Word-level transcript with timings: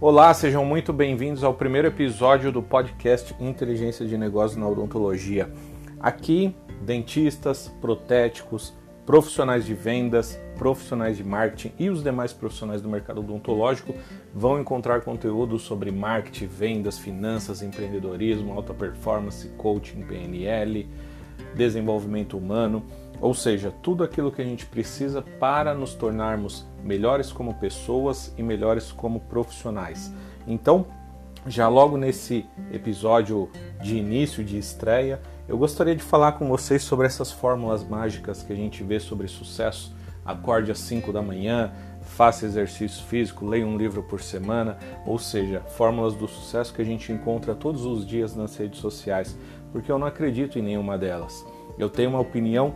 Olá, 0.00 0.32
sejam 0.32 0.64
muito 0.64 0.92
bem-vindos 0.92 1.42
ao 1.42 1.52
primeiro 1.52 1.88
episódio 1.88 2.52
do 2.52 2.62
podcast 2.62 3.34
Inteligência 3.40 4.06
de 4.06 4.16
Negócios 4.16 4.56
na 4.56 4.68
Odontologia. 4.68 5.50
Aqui, 5.98 6.54
dentistas, 6.80 7.66
protéticos, 7.80 8.72
profissionais 9.04 9.66
de 9.66 9.74
vendas, 9.74 10.40
profissionais 10.56 11.16
de 11.16 11.24
marketing 11.24 11.72
e 11.80 11.90
os 11.90 12.00
demais 12.00 12.32
profissionais 12.32 12.80
do 12.80 12.88
mercado 12.88 13.18
odontológico 13.18 13.92
vão 14.32 14.60
encontrar 14.60 15.00
conteúdo 15.00 15.58
sobre 15.58 15.90
marketing, 15.90 16.46
vendas, 16.46 16.96
finanças, 16.96 17.60
empreendedorismo, 17.60 18.52
alta 18.52 18.72
performance, 18.72 19.48
coaching, 19.56 20.02
PNL, 20.02 20.88
desenvolvimento 21.56 22.38
humano, 22.38 22.84
ou 23.20 23.34
seja, 23.34 23.72
tudo 23.82 24.04
aquilo 24.04 24.30
que 24.30 24.40
a 24.40 24.44
gente 24.44 24.66
precisa 24.66 25.22
para 25.22 25.74
nos 25.74 25.94
tornarmos 25.94 26.66
melhores 26.82 27.32
como 27.32 27.54
pessoas 27.54 28.32
e 28.36 28.42
melhores 28.42 28.92
como 28.92 29.20
profissionais. 29.20 30.12
Então, 30.46 30.86
já 31.46 31.68
logo 31.68 31.96
nesse 31.96 32.44
episódio 32.72 33.48
de 33.82 33.96
início, 33.96 34.44
de 34.44 34.58
estreia, 34.58 35.20
eu 35.48 35.56
gostaria 35.56 35.96
de 35.96 36.02
falar 36.02 36.32
com 36.32 36.48
vocês 36.48 36.82
sobre 36.82 37.06
essas 37.06 37.32
fórmulas 37.32 37.82
mágicas 37.82 38.42
que 38.42 38.52
a 38.52 38.56
gente 38.56 38.82
vê 38.82 39.00
sobre 39.00 39.28
sucesso. 39.28 39.96
Acorde 40.24 40.70
às 40.70 40.78
5 40.80 41.10
da 41.10 41.22
manhã, 41.22 41.72
faça 42.02 42.44
exercício 42.44 43.02
físico, 43.04 43.46
leia 43.46 43.66
um 43.66 43.78
livro 43.78 44.02
por 44.02 44.20
semana, 44.20 44.76
ou 45.06 45.18
seja, 45.18 45.60
fórmulas 45.60 46.14
do 46.14 46.28
sucesso 46.28 46.74
que 46.74 46.82
a 46.82 46.84
gente 46.84 47.10
encontra 47.12 47.54
todos 47.54 47.86
os 47.86 48.06
dias 48.06 48.36
nas 48.36 48.56
redes 48.56 48.80
sociais, 48.80 49.38
porque 49.72 49.90
eu 49.90 49.98
não 49.98 50.06
acredito 50.06 50.58
em 50.58 50.62
nenhuma 50.62 50.98
delas. 50.98 51.46
Eu 51.78 51.88
tenho 51.88 52.10
uma 52.10 52.20
opinião 52.20 52.74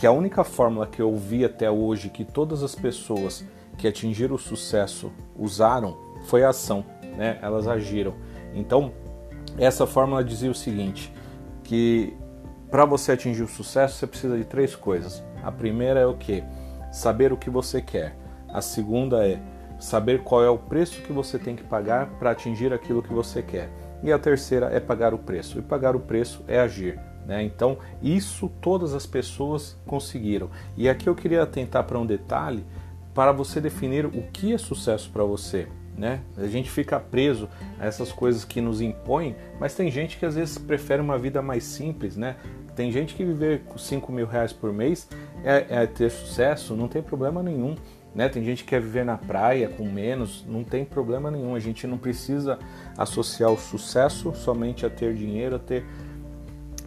que 0.00 0.06
a 0.06 0.12
única 0.12 0.42
fórmula 0.42 0.86
que 0.86 1.02
eu 1.02 1.14
vi 1.14 1.44
até 1.44 1.70
hoje 1.70 2.08
que 2.08 2.24
todas 2.24 2.62
as 2.62 2.74
pessoas 2.74 3.44
que 3.76 3.86
atingiram 3.86 4.34
o 4.34 4.38
sucesso 4.38 5.12
usaram 5.36 5.94
foi 6.24 6.42
a 6.42 6.48
ação, 6.48 6.82
né? 7.18 7.38
Elas 7.42 7.68
agiram. 7.68 8.14
Então, 8.54 8.94
essa 9.58 9.86
fórmula 9.86 10.24
dizia 10.24 10.50
o 10.50 10.54
seguinte, 10.54 11.12
que 11.62 12.16
para 12.70 12.86
você 12.86 13.12
atingir 13.12 13.42
o 13.42 13.46
sucesso 13.46 13.98
você 13.98 14.06
precisa 14.06 14.38
de 14.38 14.44
três 14.44 14.74
coisas. 14.74 15.22
A 15.42 15.52
primeira 15.52 16.00
é 16.00 16.06
o 16.06 16.16
que? 16.16 16.42
Saber 16.90 17.30
o 17.30 17.36
que 17.36 17.50
você 17.50 17.82
quer. 17.82 18.16
A 18.48 18.62
segunda 18.62 19.28
é 19.28 19.38
saber 19.78 20.22
qual 20.22 20.42
é 20.42 20.48
o 20.48 20.56
preço 20.56 21.02
que 21.02 21.12
você 21.12 21.38
tem 21.38 21.54
que 21.54 21.64
pagar 21.64 22.06
para 22.18 22.30
atingir 22.30 22.72
aquilo 22.72 23.02
que 23.02 23.12
você 23.12 23.42
quer. 23.42 23.68
E 24.02 24.10
a 24.10 24.18
terceira 24.18 24.70
é 24.72 24.80
pagar 24.80 25.12
o 25.12 25.18
preço. 25.18 25.58
E 25.58 25.62
pagar 25.62 25.94
o 25.94 26.00
preço 26.00 26.42
é 26.48 26.58
agir. 26.58 26.98
Né? 27.26 27.42
Então, 27.42 27.78
isso 28.02 28.50
todas 28.60 28.94
as 28.94 29.06
pessoas 29.06 29.76
conseguiram. 29.86 30.50
E 30.76 30.88
aqui 30.88 31.08
eu 31.08 31.14
queria 31.14 31.42
atentar 31.42 31.84
para 31.84 31.98
um 31.98 32.06
detalhe 32.06 32.64
para 33.14 33.32
você 33.32 33.60
definir 33.60 34.06
o 34.06 34.22
que 34.32 34.52
é 34.52 34.58
sucesso 34.58 35.10
para 35.10 35.24
você. 35.24 35.68
Né? 35.96 36.20
A 36.38 36.46
gente 36.46 36.70
fica 36.70 36.98
preso 36.98 37.48
a 37.78 37.86
essas 37.86 38.10
coisas 38.10 38.44
que 38.44 38.60
nos 38.60 38.80
impõem, 38.80 39.36
mas 39.58 39.74
tem 39.74 39.90
gente 39.90 40.16
que 40.16 40.24
às 40.24 40.34
vezes 40.34 40.56
prefere 40.56 41.02
uma 41.02 41.18
vida 41.18 41.42
mais 41.42 41.64
simples, 41.64 42.16
né? 42.16 42.36
Tem 42.74 42.90
gente 42.90 43.14
que 43.14 43.24
viver 43.24 43.64
com 43.66 43.76
5 43.76 44.10
mil 44.10 44.26
reais 44.26 44.52
por 44.52 44.72
mês 44.72 45.06
é, 45.44 45.66
é 45.68 45.86
ter 45.86 46.10
sucesso, 46.10 46.74
não 46.74 46.88
tem 46.88 47.02
problema 47.02 47.42
nenhum. 47.42 47.76
Né? 48.14 48.28
Tem 48.28 48.42
gente 48.42 48.64
que 48.64 48.70
quer 48.70 48.80
viver 48.80 49.04
na 49.04 49.16
praia 49.16 49.68
com 49.68 49.84
menos, 49.84 50.44
não 50.48 50.64
tem 50.64 50.84
problema 50.84 51.30
nenhum. 51.30 51.54
A 51.54 51.60
gente 51.60 51.86
não 51.86 51.98
precisa 51.98 52.58
associar 52.96 53.50
o 53.50 53.58
sucesso 53.58 54.34
somente 54.34 54.84
a 54.84 54.90
ter 54.90 55.14
dinheiro, 55.14 55.56
a 55.56 55.58
ter 55.58 55.84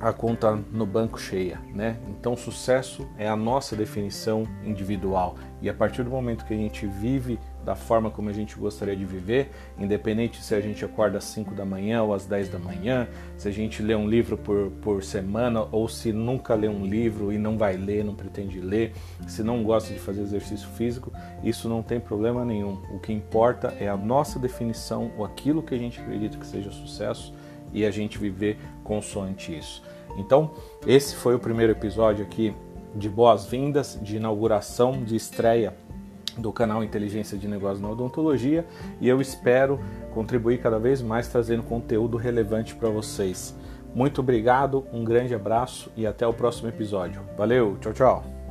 a 0.09 0.13
conta 0.13 0.59
no 0.71 0.85
banco 0.85 1.19
cheia, 1.19 1.59
né? 1.73 1.97
Então, 2.09 2.35
sucesso 2.35 3.07
é 3.17 3.27
a 3.27 3.35
nossa 3.35 3.75
definição 3.75 4.47
individual 4.63 5.35
e 5.63 5.69
a 5.69 5.73
partir 5.73 6.03
do 6.03 6.09
momento 6.09 6.43
que 6.43 6.53
a 6.53 6.57
gente 6.57 6.85
vive 6.85 7.39
da 7.63 7.73
forma 7.73 8.11
como 8.11 8.29
a 8.29 8.33
gente 8.33 8.57
gostaria 8.57 8.97
de 8.97 9.05
viver, 9.05 9.49
independente 9.79 10.43
se 10.43 10.53
a 10.53 10.59
gente 10.59 10.83
acorda 10.83 11.19
às 11.19 11.23
5 11.23 11.55
da 11.55 11.63
manhã 11.63 12.03
ou 12.03 12.13
às 12.13 12.25
10 12.25 12.49
da 12.49 12.59
manhã, 12.59 13.07
se 13.37 13.47
a 13.47 13.51
gente 13.51 13.81
lê 13.81 13.95
um 13.95 14.05
livro 14.05 14.37
por, 14.37 14.69
por 14.81 15.01
semana 15.01 15.65
ou 15.71 15.87
se 15.87 16.11
nunca 16.11 16.53
lê 16.53 16.67
um 16.67 16.85
livro 16.85 17.31
e 17.31 17.37
não 17.37 17.57
vai 17.57 17.77
ler, 17.77 18.03
não 18.03 18.13
pretende 18.13 18.59
ler, 18.59 18.91
se 19.25 19.41
não 19.41 19.63
gosta 19.63 19.93
de 19.93 19.99
fazer 20.01 20.23
exercício 20.23 20.67
físico, 20.71 21.13
isso 21.41 21.69
não 21.69 21.81
tem 21.81 21.97
problema 21.97 22.43
nenhum. 22.43 22.81
O 22.93 22.99
que 22.99 23.13
importa 23.13 23.73
é 23.79 23.87
a 23.87 23.95
nossa 23.95 24.37
definição, 24.37 25.13
ou 25.17 25.23
aquilo 25.23 25.63
que 25.63 25.73
a 25.73 25.77
gente 25.77 26.01
acredita 26.01 26.37
que 26.37 26.45
seja 26.45 26.71
sucesso 26.71 27.33
e 27.73 27.85
a 27.85 27.91
gente 27.91 28.17
viver 28.17 28.57
consoante 28.83 29.57
isso. 29.57 29.81
Então, 30.17 30.51
esse 30.85 31.15
foi 31.15 31.35
o 31.35 31.39
primeiro 31.39 31.71
episódio 31.71 32.23
aqui 32.23 32.53
de 32.95 33.09
boas-vindas, 33.09 33.97
de 34.01 34.17
inauguração, 34.17 35.03
de 35.03 35.15
estreia 35.15 35.75
do 36.37 36.51
canal 36.51 36.83
Inteligência 36.83 37.37
de 37.37 37.47
Negócios 37.47 37.81
na 37.81 37.89
Odontologia 37.89 38.65
e 38.99 39.07
eu 39.07 39.21
espero 39.21 39.79
contribuir 40.13 40.59
cada 40.59 40.79
vez 40.79 41.01
mais 41.01 41.27
trazendo 41.27 41.63
conteúdo 41.63 42.17
relevante 42.17 42.75
para 42.75 42.89
vocês. 42.89 43.55
Muito 43.93 44.21
obrigado, 44.21 44.85
um 44.91 45.03
grande 45.03 45.35
abraço 45.35 45.91
e 45.95 46.07
até 46.07 46.25
o 46.25 46.33
próximo 46.33 46.69
episódio. 46.69 47.21
Valeu, 47.37 47.77
tchau, 47.79 47.93
tchau. 47.93 48.42